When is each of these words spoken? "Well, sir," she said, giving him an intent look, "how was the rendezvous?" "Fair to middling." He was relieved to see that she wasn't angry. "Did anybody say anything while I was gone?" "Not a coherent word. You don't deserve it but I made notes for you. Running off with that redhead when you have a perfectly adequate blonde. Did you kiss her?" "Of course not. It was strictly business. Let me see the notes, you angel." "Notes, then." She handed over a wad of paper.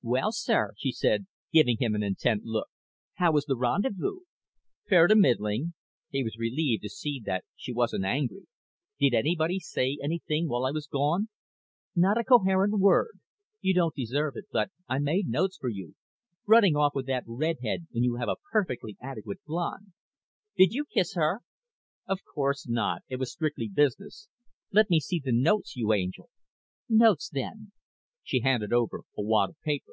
"Well, 0.00 0.30
sir," 0.30 0.74
she 0.76 0.92
said, 0.92 1.26
giving 1.52 1.76
him 1.80 1.96
an 1.96 2.04
intent 2.04 2.44
look, 2.44 2.68
"how 3.14 3.32
was 3.32 3.46
the 3.46 3.56
rendezvous?" 3.56 4.20
"Fair 4.88 5.08
to 5.08 5.16
middling." 5.16 5.74
He 6.08 6.22
was 6.22 6.38
relieved 6.38 6.84
to 6.84 6.88
see 6.88 7.20
that 7.26 7.44
she 7.56 7.72
wasn't 7.74 8.04
angry. 8.04 8.46
"Did 9.00 9.12
anybody 9.12 9.58
say 9.58 9.98
anything 10.00 10.46
while 10.48 10.64
I 10.64 10.70
was 10.70 10.86
gone?" 10.86 11.28
"Not 11.96 12.16
a 12.16 12.22
coherent 12.22 12.78
word. 12.78 13.18
You 13.60 13.74
don't 13.74 13.92
deserve 13.94 14.36
it 14.36 14.46
but 14.52 14.70
I 14.88 15.00
made 15.00 15.26
notes 15.26 15.56
for 15.58 15.68
you. 15.68 15.96
Running 16.46 16.76
off 16.76 16.94
with 16.94 17.06
that 17.06 17.24
redhead 17.26 17.88
when 17.90 18.04
you 18.04 18.16
have 18.16 18.28
a 18.28 18.36
perfectly 18.52 18.96
adequate 19.02 19.44
blonde. 19.44 19.92
Did 20.56 20.72
you 20.72 20.84
kiss 20.84 21.16
her?" 21.16 21.40
"Of 22.06 22.20
course 22.24 22.68
not. 22.68 23.02
It 23.08 23.16
was 23.16 23.32
strictly 23.32 23.68
business. 23.68 24.28
Let 24.70 24.90
me 24.90 25.00
see 25.00 25.20
the 25.22 25.32
notes, 25.32 25.74
you 25.74 25.92
angel." 25.92 26.30
"Notes, 26.88 27.28
then." 27.28 27.72
She 28.22 28.40
handed 28.40 28.74
over 28.74 29.04
a 29.16 29.22
wad 29.22 29.48
of 29.48 29.60
paper. 29.62 29.92